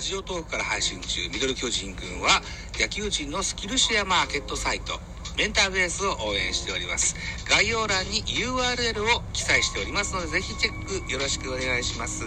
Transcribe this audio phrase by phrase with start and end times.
[0.00, 2.40] ラジオトークから配信中ミドル巨人軍は
[2.80, 4.98] 野球人のスキルシェアマーケットサイト
[5.36, 7.14] メンターベースを応援しております。
[7.46, 12.24] 概要欄に URL を記載しておりますのでぜひチェックよろしくお願いします。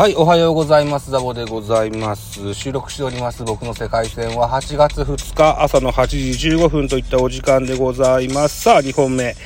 [0.00, 1.10] はい、おはようございます。
[1.10, 2.54] ザボでございます。
[2.54, 8.62] 収録しております僕の世界戦は8月2日朝の8時15分といったお時間でございます。
[8.62, 9.36] さあ、2本目、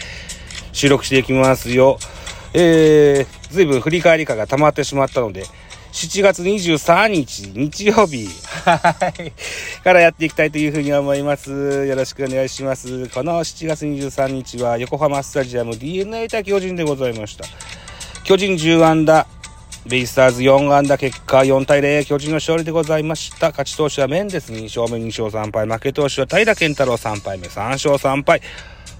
[0.70, 1.98] 収録していきますよ。
[2.52, 5.42] えー、ずいぶん振り返り感が溜まってしまったので、
[5.90, 8.28] 7月23日、日曜日、
[8.64, 9.32] はい、
[9.82, 11.50] からやっていきたいというふうに思います。
[11.84, 13.08] よろしくお願いします。
[13.08, 17.44] この7月23日は横浜スタジアム DNA 対巨人でございました。
[18.22, 19.26] 巨人10安打、
[19.86, 23.50] ベイスターズ4安打結果4対0、巨人の勝利でございました。
[23.50, 28.40] 勝ち投手はメンデス2勝目2勝3敗、負け投手は平健太郎3敗目3勝3敗。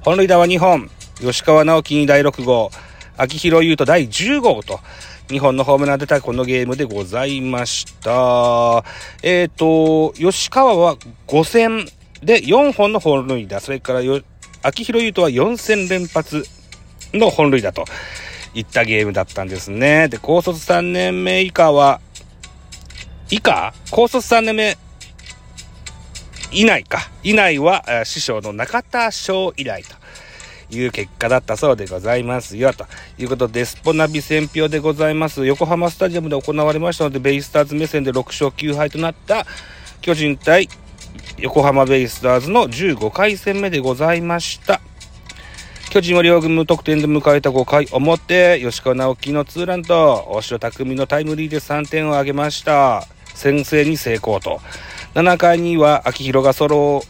[0.03, 2.70] 本塁打は2本、吉川直樹に第6号、
[3.17, 4.78] 秋広優斗第10号と、
[5.28, 8.84] 2本のホームラン出たこのゲームでございました。
[9.23, 10.97] えっ、ー、と、吉川は
[11.28, 11.86] 5戦
[12.23, 14.01] で4本の本塁打、それから
[14.62, 16.45] 秋広優斗は4戦連発
[17.14, 17.86] の本塁打と。
[18.55, 20.08] いったゲームだったんですね。
[20.08, 22.00] で、高卒3年目以下は、
[23.30, 23.74] 以下？
[23.91, 24.77] 高卒3年目
[26.52, 27.11] 以内か。
[27.22, 32.72] 以内は、師匠の中田翔以来という結果だったそうでございますよ。
[32.72, 32.86] と
[33.19, 35.44] いうことで、スポナビ選票でございます。
[35.44, 39.46] 横浜スタジアムで行われましたので、ベイスターズ目線で6勝9敗となった
[40.00, 40.68] 巨人対
[41.39, 44.80] 横浜ベイスターズの15回戦目でございました。
[45.95, 53.06] 巨人は両軍無得点で迎えた5回表、吉川直樹のツーランと、大城匠のタイムリーで3点を挙げました。
[53.33, 54.61] 先制に成功と。
[55.14, 57.01] 7回には秋広がソロ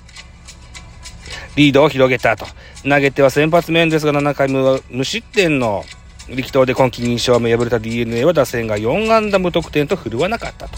[1.56, 2.44] リードを広げたと。
[2.82, 5.82] 投げては先発面ですが、7回無無失点の
[6.28, 10.76] 力投で今季2勝目敗れた DNA は打線が4安打無得点と振るわなかったと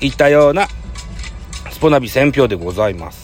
[0.00, 0.68] いったような
[1.72, 3.23] スポナビ選票でございます。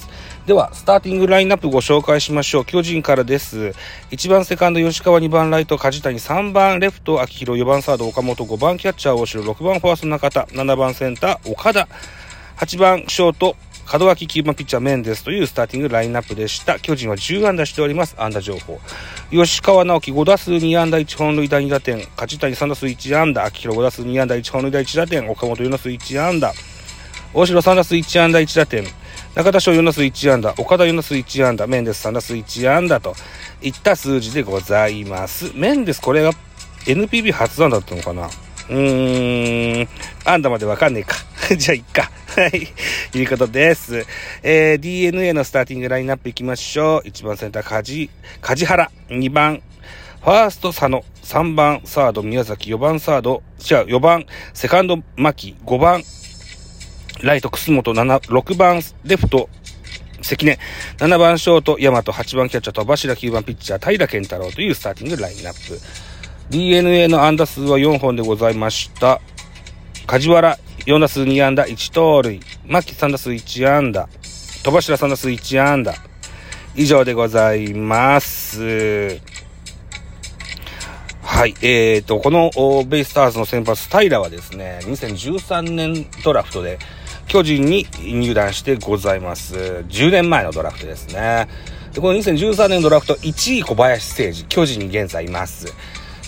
[0.50, 2.64] では、スターティングラインナップご紹介しましょう。
[2.64, 3.72] 巨人からです。
[4.10, 11.86] 1番セカンド吉川、2番ライト梶谷、3番レフト秋広、4番サード岡本、5番キャッチャー大城、6番ファースト中田、7番センター岡田、
[12.56, 13.54] 8番ショート
[13.96, 16.80] 門脇9番ピッチャーメンデスというスターティングラインナップでした。
[16.80, 18.16] 巨人は10安打しております。
[18.18, 18.80] 安打情報。
[19.30, 22.04] 吉川直樹5打数2安打1本塁打2打点。
[22.16, 23.44] 梶谷3打数1安打。
[23.44, 25.30] 秋広5打数2安打1本塁打1打点。
[25.30, 26.52] 岡本4打数1安打。
[27.32, 28.84] 大城3打数1安打1打点。
[29.34, 33.14] 中田翔4打数1安打、岡田4打数1安打、メンデス3打数1安打と
[33.62, 35.52] いった数字でございます。
[35.54, 36.32] メンデスこれが
[36.86, 38.26] NPB 初安打だったのかな？
[38.26, 39.88] うーん、
[40.24, 41.14] 安打までわかんねえか。
[41.56, 42.10] じゃあ、いっか。
[42.36, 42.68] はい。
[43.18, 44.04] いうことです。
[44.42, 47.08] えー、DNA のスターティングラインナップいきましょう。
[47.08, 48.90] 1番センター、梶、梶原。
[49.10, 49.62] 2番、
[50.22, 51.04] ファースト、佐野。
[51.24, 52.74] 3番、サード、宮崎。
[52.74, 55.56] 4番、サード、違う、4番、セカンド、牧。
[55.64, 56.02] 5番、
[57.22, 59.48] ライト、楠本7、6番レフト、
[60.22, 60.58] 関根、
[60.98, 65.78] 7番ショート、大和、8番キャッチャー、戸柱、9番ピッチャー、平健太郎というスターティングラインナップ。
[66.50, 69.20] DNA の安打数は4本でございました。
[70.06, 72.40] 梶原、4打数2安打、1盗塁。
[72.66, 74.08] 牧3打数1安打。
[74.62, 75.94] 戸柱3打数1安打。
[76.74, 79.20] 以上でございます。
[81.22, 81.54] はい。
[81.62, 82.50] えーと、この
[82.84, 86.78] ベイスターズの先発、平はですね、2013年ドラフトで、
[87.30, 89.54] 巨人に入団してございます。
[89.54, 91.46] 10年前のドラフトですね。
[91.94, 95.72] で、この2013年ドラフト1位小林誠司、巨人に現在います。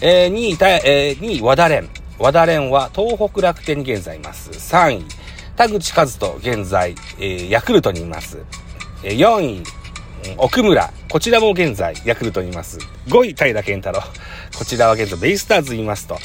[0.00, 1.88] えー、2位、えー、2位和田蓮。
[2.20, 4.50] 和田蓮は東北楽天に現在います。
[4.50, 5.04] 3位、
[5.56, 8.38] 田口和人、現在、えー、ヤクルトにいます。
[9.02, 9.62] えー、4位、
[10.36, 10.92] 奥村。
[11.10, 12.78] こちらも現在、ヤクルトにいます。
[13.08, 14.00] 5位、平田健太郎。
[14.56, 16.16] こちらは現在、ベイスターズにいますと。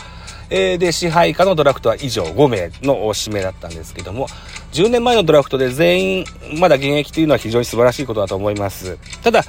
[0.50, 4.28] えー、で、支配下のドラフトは以上5名の指名だったんですけども、
[4.72, 6.26] 10年前のドラフトで全員
[6.60, 8.98] まだ現役というのは非常に素晴らしいことだと思います。
[9.24, 9.44] ただ、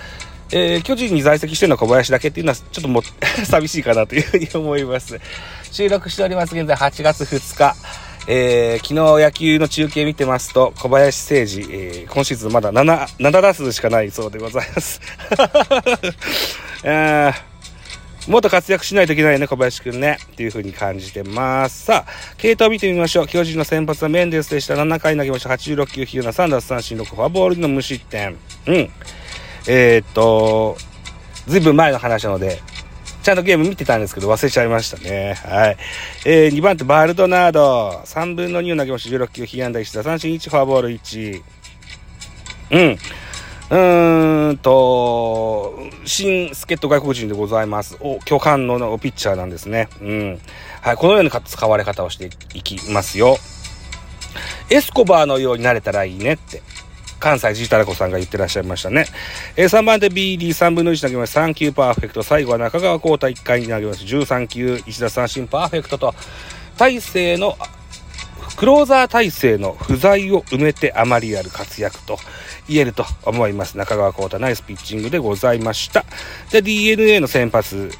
[0.50, 3.03] えー、巨人に在籍しているのは小林だけっていうのはちょっとも
[3.45, 5.21] 寂しいかなというふうに思います。
[5.71, 6.56] 収録しております。
[6.56, 7.77] 現在8月2日。
[8.31, 15.00] えー、昨日野球の中継見てますと、小林誠司、えー、今シーズンまだ7、7打数しかないそうでございます。
[18.28, 20.19] もっと活躍しないといけないね、小林くんね。
[20.32, 21.86] っていう風に感じてます。
[21.86, 23.26] さあ、系統を見てみましょう。
[23.26, 24.75] 巨人の先発はメンデスでした。
[24.75, 25.48] 7回投げました。
[25.48, 28.36] 86球、9な3奪三振6フォアボールの無失点。
[28.66, 28.90] うん。
[29.66, 30.76] えー、っと、
[31.46, 32.60] ずいぶん前の話なので、
[33.22, 35.34] ちゃんとゲーム見てたんですけど忘れちゃいましたね。
[35.44, 35.76] はい。
[36.26, 38.02] えー、2番手、バルドナード。
[38.04, 39.16] 3分の2を投げました。
[39.16, 41.42] 16球、被安打1打、三振1、フォアボール1。
[42.72, 42.98] うん。
[43.70, 47.99] うーんと、新助っ人外国人でございます。
[48.00, 49.88] お、巨漢のピッチャーなんですね。
[50.00, 50.41] うん。
[50.81, 53.37] はい、このような使われ方をしていきますよ。
[54.70, 56.62] エスコバーのようになれたらいいねって。
[57.20, 59.06] 関西ジータラコさんが言ってらっしゃいましたね。
[59.56, 61.41] え、3番で BD3 分の1投げました。
[61.43, 62.23] 3球パーフェクト。
[62.23, 64.17] 最後は中川幸太1回に投げました。
[64.17, 66.14] 13球、1打三振パーフェクトと、
[66.76, 67.59] 大勢の、
[68.58, 72.19] クローザー体制の不在を埋めてあまりある活躍と
[72.69, 73.78] 言えると思います。
[73.78, 76.05] 中川幸太ナイスピッチングでございました。
[76.50, 77.93] で、DNA の先発、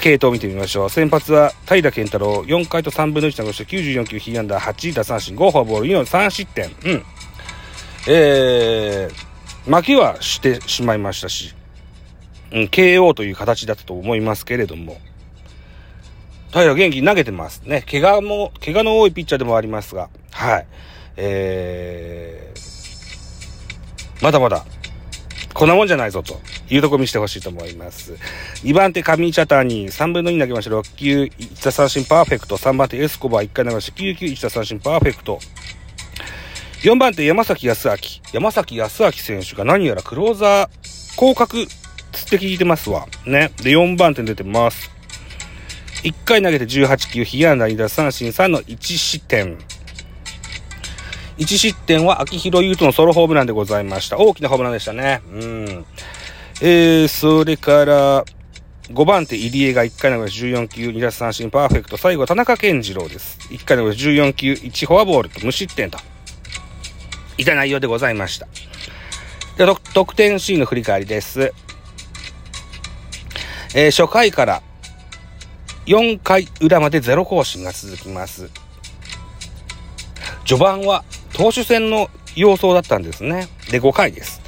[0.00, 0.90] 系統を見てみましょう。
[0.90, 3.64] 先発は平健太郎、4回と3分の1投げした。
[3.64, 6.66] 94球、被安打8、打三振5、フォアボール4、3失点。
[6.84, 7.02] うん。
[8.06, 11.56] えー、負けはしてしまいましたし、
[12.52, 14.96] うん、KO という形だったと思いますけれども、
[16.62, 17.82] 平元気投げてますね。
[17.90, 20.66] 怪我も、怪我の多いピッチャーでもありますが、はい。
[21.16, 24.64] えー、まだまだ、
[25.52, 28.14] こんなもんじゃないぞというとこ見せてほしいと思います。
[28.62, 30.70] 2番手、上茶谷、3分の2投げました。
[30.70, 32.56] 6球、1打三振パーフェクト。
[32.56, 33.98] 3番手、エスコバー、1回投げました。
[34.00, 35.40] 9球、1打三振パーフェクト。
[36.82, 37.96] 4番手、山崎康明。
[38.32, 41.66] 山崎康明選手が何やらクローザー、降格
[42.12, 43.08] つって聞いてますわ。
[43.26, 43.50] ね。
[43.56, 44.93] で、4番手に出てます。
[46.04, 49.56] 1回投げて18球、被安打2打三振3の1失点。
[51.38, 54.18] 1失点は秋広優斗のソロホームランでございました。
[54.18, 55.22] 大きなホームランでしたね。
[55.32, 55.86] うん。
[56.60, 58.24] えー、それから、
[58.92, 61.96] 5番手、入江が1回投げて14球、2打三振パーフェクト。
[61.96, 63.38] 最後、田中健次郎です。
[63.50, 65.98] 1回投げて14球、1フォアボールと無失点と。
[67.38, 68.46] いた内容でございました。
[69.56, 71.54] で、得点シーンの振り返りです。
[73.74, 74.62] えー、初回から
[75.86, 78.50] 4回裏までゼロ更新が続きます。
[80.46, 83.48] 序盤は投手戦の様相だったんですね。
[83.70, 84.40] で、5回です。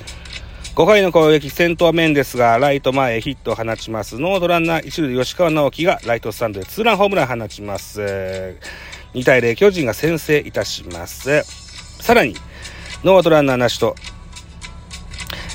[0.74, 4.18] 5回の攻撃、先頭面ですが、ライト前へヒットを放ちます。
[4.18, 8.02] ノードランナー一塁で吉川直樹がライトスタンドでツーランホームラン放ちます。
[9.14, 11.44] 2対0、巨人が先制いたします。
[12.02, 12.36] さらに、
[13.04, 13.94] ノーアウトランナーなしと、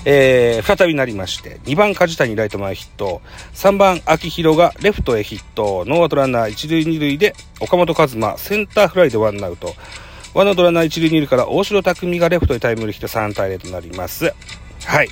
[0.06, 3.22] えー、再びなりまして、2番梶谷ライト前ヒット、
[3.54, 9.76] 3番秋広がレフトへヒット、ノーアウトランナー1塁2塁で岡本和真センターフライでワンアウト、
[10.34, 14.34] ワンアウトランナー1塁2塁から大城卓三がレフトへタイムリーヒット3対0となります。
[14.86, 15.10] はい。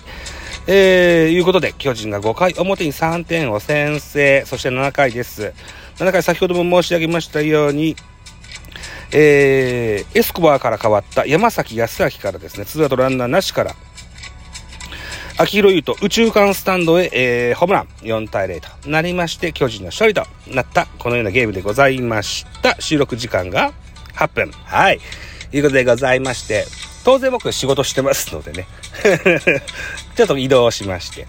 [0.67, 5.53] えー、いうことで、巨人が5回表に3点を先制、そして7回です。
[5.97, 7.95] 7回先ほども申し上げましたように、
[9.11, 13.75] えー、エスコバーから変わった山崎康明からですね、ツーアウトランナーなしから、
[15.41, 22.75] 秋広優と宇宙間スタンドへ、えー、ホームラン4対0となりまして、巨人の勝利となった、このようなゲームでございました。
[22.81, 23.71] 収録時間が
[24.15, 24.51] 8分。
[24.51, 24.99] はい。
[25.49, 26.65] ということでございまして、
[27.05, 28.67] 当然僕仕事してますのでね、
[30.17, 31.25] ちょっと移動しまして、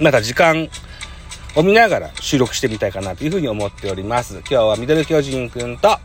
[0.00, 0.68] また時間
[1.54, 4.38] を見ながら収録してみたいかなというふうに思っております。
[4.38, 6.00] 今日はミドル巨人くんと、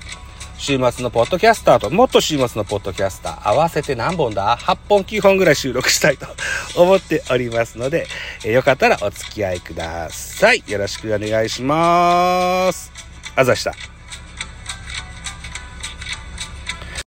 [0.58, 6.28] 週末のポッドキャスターと、もっと週末のポッドキャスター、合わせて何本だ ?8 本9本ぐらい収録したいと
[6.76, 8.08] 思っておりますので、
[8.44, 10.64] えー、よかったらお付き合いください。
[10.68, 12.92] よろしくお願いします。
[13.36, 13.95] あざした。